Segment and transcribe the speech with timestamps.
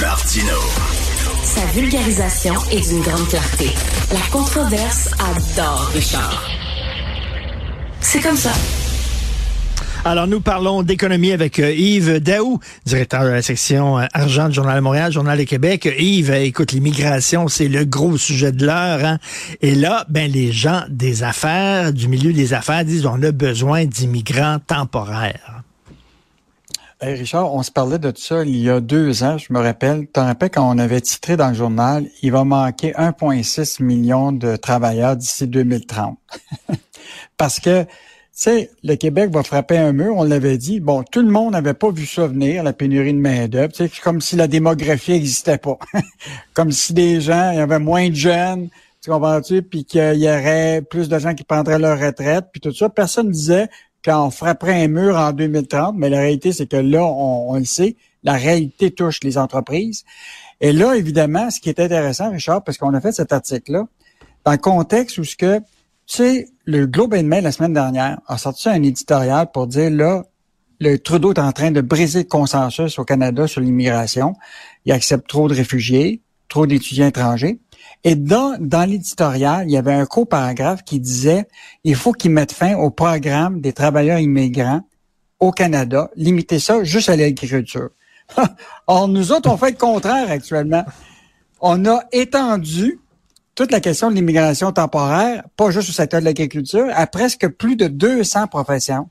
[0.00, 0.58] Martino.
[1.42, 3.70] Sa vulgarisation est d'une grande clarté.
[4.12, 6.44] La controverse adore Richard.
[8.00, 8.52] C'est comme ça.
[10.04, 14.54] Alors, nous parlons d'économie avec euh, Yves Daou, directeur de la section euh, argent du
[14.54, 15.88] Journal de Montréal, Journal de Québec.
[15.98, 19.04] Yves, euh, écoute, l'immigration, c'est le gros sujet de l'heure.
[19.04, 19.18] Hein?
[19.62, 23.86] Et là, ben, les gens des affaires, du milieu des affaires, disent on a besoin
[23.86, 25.62] d'immigrants temporaires.
[27.00, 30.06] Richard, on se parlait de ça il y a deux ans, je me rappelle.
[30.06, 34.32] Tu te rappelles quand on avait titré dans le journal, il va manquer 1,6 million
[34.32, 36.18] de travailleurs d'ici 2030.
[37.36, 37.86] Parce que
[38.36, 40.78] sais, le Québec va frapper un mur, on l'avait dit.
[40.78, 43.72] Bon, tout le monde n'avait pas vu ça venir, la pénurie de main-d'œuvre.
[43.74, 45.78] C'est comme si la démographie n'existait pas.
[46.54, 48.68] comme si des gens, il y avait moins de jeunes,
[49.02, 52.72] tu comprends-tu, puis qu'il y aurait plus de gens qui prendraient leur retraite, puis tout
[52.72, 52.90] ça.
[52.90, 53.68] Personne ne disait
[54.06, 57.64] qu'on frapperait un mur en 2030, mais la réalité, c'est que là, on, on le
[57.64, 60.04] sait, la réalité touche les entreprises.
[60.60, 63.86] Et là, évidemment, ce qui est intéressant, Richard, parce qu'on a fait cet article-là,
[64.44, 65.60] dans le contexte où ce que
[66.06, 69.90] tu sais, le Globe and Mail la semaine dernière a sorti un éditorial pour dire
[69.90, 70.22] là,
[70.78, 74.34] le Trudeau est en train de briser le consensus au Canada sur l'immigration.
[74.84, 77.58] Il accepte trop de réfugiés, trop d'étudiants étrangers.
[78.04, 81.46] Et dans, dans l'éditorial, il y avait un co-paragraphe qui disait
[81.84, 84.82] il faut qu'ils mettent fin au programme des travailleurs immigrants
[85.40, 87.90] au Canada, limiter ça juste à l'agriculture.
[88.86, 90.84] Or, nous autres, on fait le contraire actuellement.
[91.60, 93.00] On a étendu
[93.54, 97.76] toute la question de l'immigration temporaire, pas juste au secteur de l'agriculture, à presque plus
[97.76, 99.08] de 200 professions.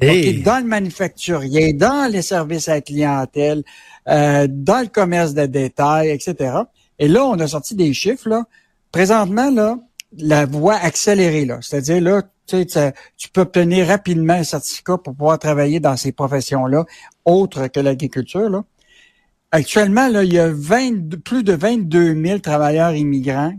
[0.00, 3.62] dans le manufacturier, dans les services à la clientèle,
[4.08, 6.52] euh, dans le commerce de détail, etc.
[6.98, 8.28] Et là, on a sorti des chiffres.
[8.28, 8.44] Là.
[8.92, 9.78] Présentement, là,
[10.16, 15.14] la voie accélérée, là, c'est-à-dire là, tu, sais, tu peux obtenir rapidement un certificat pour
[15.14, 16.84] pouvoir travailler dans ces professions-là,
[17.24, 18.50] autres que l'agriculture.
[18.50, 18.64] Là.
[19.50, 23.54] Actuellement, là, il y a 20, plus de 22 000 travailleurs immigrants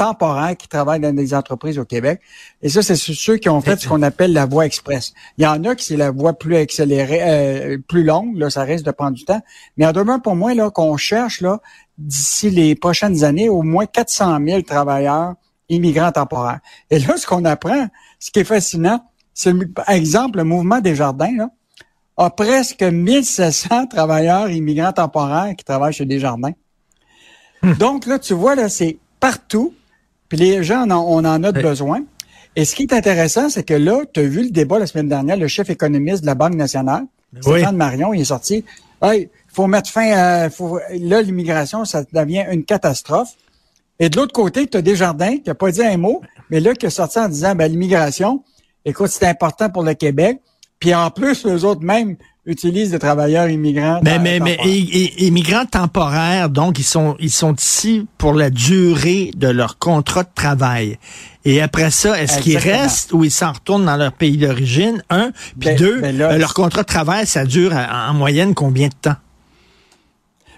[0.00, 2.22] temporaires qui travaillent dans des entreprises au Québec.
[2.62, 5.12] Et ça, c'est ceux qui ont fait ce qu'on appelle la voie express.
[5.36, 8.62] Il y en a qui c'est la voie plus accélérée, euh, plus longue, là, ça
[8.62, 9.42] risque de prendre du temps.
[9.76, 11.60] Mais en demain pour moi, là, qu'on cherche là,
[12.00, 15.34] d'ici les prochaines années, au moins 400 000 travailleurs
[15.68, 16.60] immigrants temporaires.
[16.90, 17.88] Et là, ce qu'on apprend,
[18.18, 21.50] ce qui est fascinant, c'est, par exemple, le mouvement des jardins, là,
[22.16, 26.52] a presque 1700 travailleurs immigrants temporaires qui travaillent chez Desjardins.
[27.62, 27.74] Hum.
[27.74, 29.74] Donc là, tu vois, là, c'est partout.
[30.28, 32.02] Puis les gens, on en, a besoin.
[32.56, 35.08] Et ce qui est intéressant, c'est que là, tu as vu le débat la semaine
[35.08, 37.04] dernière, le chef économiste de la Banque nationale,
[37.40, 38.64] Stéphane Marion, il est sorti.
[39.52, 40.50] Faut mettre fin à.
[40.50, 43.30] Faut, là, l'immigration, ça devient une catastrophe.
[43.98, 46.74] Et de l'autre côté, tu as Desjardins qui n'a pas dit un mot, mais là,
[46.74, 48.42] qui est sorti en disant ben, l'immigration,
[48.84, 50.40] écoute, c'est important pour le Québec.
[50.78, 52.16] Puis en plus, eux autres même
[52.46, 54.00] utilisent des travailleurs immigrants.
[54.02, 59.48] Mais, mais, mais immigrants temporaires, donc ils sont ils sont ici pour la durée de
[59.48, 60.98] leur contrat de travail.
[61.44, 65.02] Et après ça, est-ce qu'ils restent ou ils s'en retournent dans leur pays d'origine?
[65.10, 68.88] Un, puis ben, deux, ben euh, leur contrat de travail, ça dure en moyenne combien
[68.88, 69.16] de temps?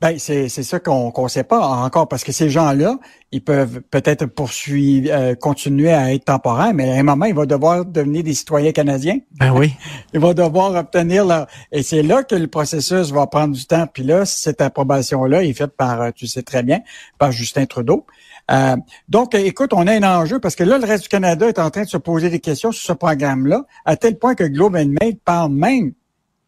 [0.00, 2.98] Ben, c'est, c'est ça qu'on ne sait pas encore, parce que ces gens-là,
[3.32, 7.46] ils peuvent peut-être poursuivre, euh, continuer à être temporaires, mais à un moment, ils vont
[7.46, 9.18] devoir devenir des citoyens canadiens.
[9.38, 9.74] Ben oui.
[10.14, 11.46] ils vont devoir obtenir leur...
[11.72, 13.86] Et c'est là que le processus va prendre du temps.
[13.86, 16.80] Puis là, cette approbation-là est faite par, euh, tu sais très bien,
[17.18, 18.06] par Justin Trudeau.
[18.50, 18.76] Euh,
[19.08, 21.70] donc, écoute, on a un enjeu parce que là, le reste du Canada est en
[21.70, 24.94] train de se poser des questions sur ce programme-là, à tel point que Globe and
[25.00, 25.92] Mail parle même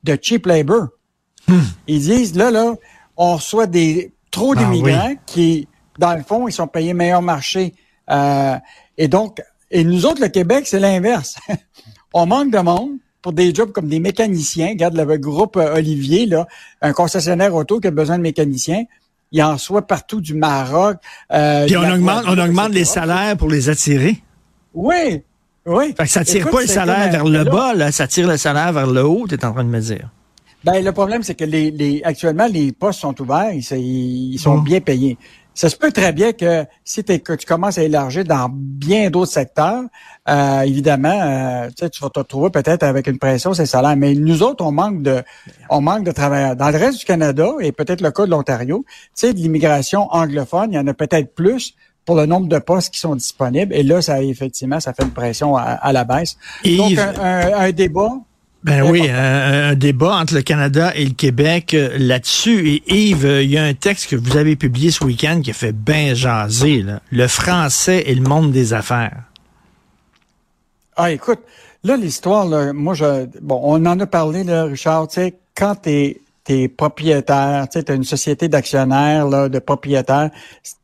[0.04, 0.88] de cheap labor.
[1.48, 1.60] Hmm.
[1.86, 2.75] Ils disent, là, là,
[3.19, 5.69] on reçoit des trop ah d'immigrants qui,
[5.99, 7.75] dans le fond, ils sont payés meilleur marché.
[8.11, 8.56] Euh,
[8.97, 11.37] et donc, et nous autres, le Québec, c'est l'inverse.
[12.15, 14.69] on manque de monde pour des jobs comme des mécaniciens.
[14.69, 16.47] Regarde le groupe euh, Olivier, là,
[16.81, 18.84] un concessionnaire auto qui a besoin de mécaniciens.
[19.33, 20.97] Il en soit partout du Maroc.
[21.33, 24.23] Euh, Puis on augmente, on augmente les salaires pour les attirer.
[24.73, 25.23] Oui,
[25.67, 25.95] oui.
[25.97, 28.73] Fait que ça tire pas le salaire vers le bas, là, ça tire le salaire
[28.73, 30.09] vers le haut, tu es en train de me dire.
[30.73, 34.59] Ben, le problème, c'est que les, les, actuellement, les postes sont ouverts, ils, ils sont
[34.59, 35.16] bien payés.
[35.59, 39.33] Ça se peut très bien que si que tu commences à élargir dans bien d'autres
[39.33, 39.83] secteurs,
[40.28, 43.97] euh, évidemment, euh, tu vas te retrouver peut-être avec une pression sur les salaires.
[43.97, 45.21] Mais nous autres, on manque de
[45.69, 46.54] on manque de travailleurs.
[46.54, 50.07] Dans le reste du Canada, et peut-être le cas de l'Ontario, tu sais, de l'immigration
[50.13, 53.75] anglophone, il y en a peut-être plus pour le nombre de postes qui sont disponibles.
[53.75, 56.37] Et là, ça effectivement, ça fait une pression à, la baisse.
[56.65, 58.13] Donc, un débat
[58.68, 62.68] ben oui, un, débat entre le Canada et le Québec euh, là-dessus.
[62.68, 65.50] Et Yves, euh, il y a un texte que vous avez publié ce week-end qui
[65.50, 66.84] a fait bien jaser.
[67.10, 69.22] Le français et le monde des affaires.
[70.97, 71.41] Ah, écoute,
[71.84, 76.20] là, l'histoire, moi, je, bon, on en a parlé, là, Richard, tu sais, quand tu
[76.48, 80.30] es propriétaire, tu as une société d'actionnaires, de propriétaires,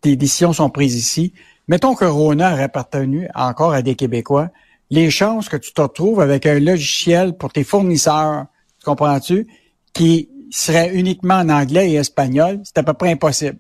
[0.00, 1.32] tes décisions sont prises ici.
[1.68, 4.50] Mettons que Rona aurait appartenu encore à des Québécois.
[4.94, 8.46] Les chances que tu te retrouves avec un logiciel pour tes fournisseurs,
[8.84, 9.48] comprends-tu,
[9.92, 13.58] qui serait uniquement en anglais et espagnol, c'est à peu près impossible.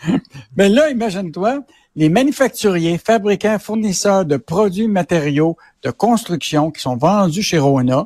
[0.56, 1.62] Mais là, imagine-toi,
[1.94, 8.04] les manufacturiers, fabricants, fournisseurs de produits matériaux de construction qui sont vendus chez Rona,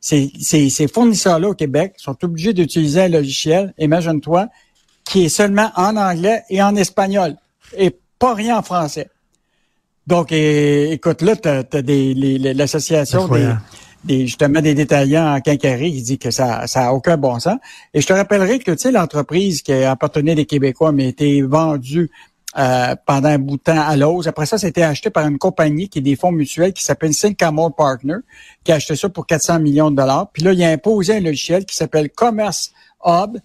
[0.00, 4.48] ces, ces, fournisseurs-là au Québec sont obligés d'utiliser un logiciel, imagine-toi,
[5.04, 7.36] qui est seulement en anglais et en espagnol
[7.76, 9.08] et pas rien en français.
[10.08, 12.14] Donc, écoute, là, tu as, des,
[12.54, 13.52] l'association des,
[14.04, 17.58] des, justement des détaillants en quincaillerie qui dit que ça ça a aucun bon sens.
[17.92, 22.10] Et je te rappellerai que tu sais l'entreprise qui appartenait des Québécois mais été vendue
[22.56, 24.26] euh, pendant un bout de temps à Lowe's.
[24.26, 27.74] Après ça, c'était acheté par une compagnie qui est des fonds mutuels qui s'appelle Syncamore
[27.74, 28.16] Partner,
[28.64, 30.30] qui a acheté ça pour 400 millions de dollars.
[30.32, 32.72] Puis là, il a imposé un logiciel qui s'appelle Commerce
[33.04, 33.36] Hub.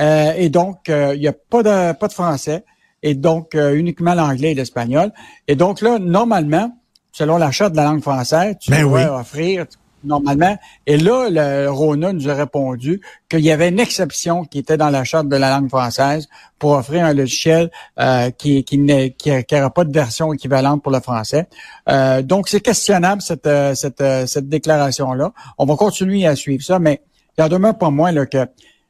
[0.00, 2.64] Euh, et donc, euh, il n'y a pas de, pas de français.
[3.02, 5.12] Et donc, uniquement l'anglais et l'espagnol.
[5.48, 6.72] Et donc là, normalement,
[7.12, 9.66] selon la charte de la langue française, tu ben dois offrir
[10.04, 10.56] normalement.
[10.86, 14.90] Et là, le Rona nous a répondu qu'il y avait une exception qui était dans
[14.90, 16.28] la charte de la langue française
[16.58, 21.48] pour offrir un logiciel euh, qui qui n'aurait pas de version équivalente pour le français.
[21.88, 25.32] Euh, donc, c'est questionnable cette euh, cette, cette déclaration-là.
[25.58, 27.02] On va continuer à suivre ça, mais
[27.36, 28.46] il en demeure pas moins là, que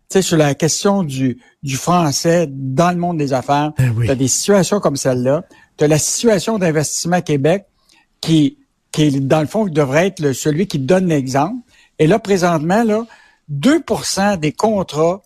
[0.09, 4.15] sais, sur la question du, du français dans le monde des affaires, ben tu as
[4.15, 5.45] des situations comme celle-là.
[5.77, 7.67] Tu as la situation d'investissement Québec
[8.21, 8.59] qui
[8.97, 11.61] qui dans le fond, devrait être celui qui donne l'exemple.
[11.99, 13.07] Et là, présentement, là,
[13.53, 15.23] 2% des contrats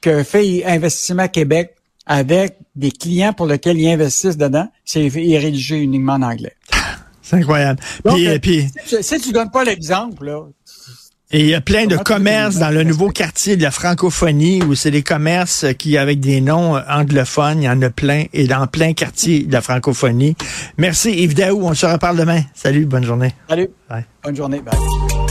[0.00, 6.14] que fait Investissement Québec avec des clients pour lesquels ils investissent dedans, c'est rédigé uniquement
[6.14, 6.56] en anglais.
[7.22, 7.80] C'est incroyable.
[8.04, 8.66] puis, puis,
[9.00, 10.42] si, tu donnes pas l'exemple, là,
[11.32, 14.74] et il y a plein de commerces dans le nouveau quartier de la francophonie où
[14.74, 18.66] c'est des commerces qui, avec des noms anglophones, il y en a plein et dans
[18.66, 20.36] plein quartier de la francophonie.
[20.76, 22.42] Merci Yves Daou, on se reparle demain.
[22.54, 23.32] Salut, bonne journée.
[23.48, 23.68] Salut.
[24.22, 24.60] Bonne journée.
[24.60, 25.21] Bye.